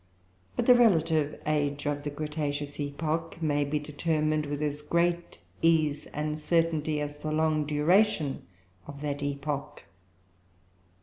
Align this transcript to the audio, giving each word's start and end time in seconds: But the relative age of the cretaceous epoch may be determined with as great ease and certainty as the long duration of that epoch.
But 0.55 0.65
the 0.65 0.73
relative 0.73 1.39
age 1.45 1.85
of 1.85 2.01
the 2.01 2.09
cretaceous 2.09 2.79
epoch 2.79 3.37
may 3.39 3.63
be 3.63 3.77
determined 3.77 4.47
with 4.47 4.59
as 4.63 4.81
great 4.81 5.37
ease 5.61 6.07
and 6.07 6.39
certainty 6.39 6.99
as 6.99 7.17
the 7.17 7.31
long 7.31 7.67
duration 7.67 8.41
of 8.87 9.01
that 9.01 9.21
epoch. 9.21 9.83